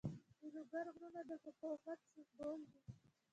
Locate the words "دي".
2.71-2.81